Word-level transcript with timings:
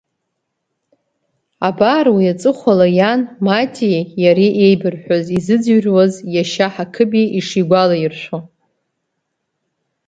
Абар 1.67 2.05
уи 2.15 2.25
аҵыхәала 2.33 2.87
иан 2.97 3.21
Матиеи 3.45 4.01
иареи 4.23 4.53
еибырҳәаз, 4.65 5.25
иазыӡрыҩуаз 5.31 6.13
иашьа 6.33 6.67
Ҳақыбеи 6.73 7.27
ишигәалаиршәо… 7.39 8.37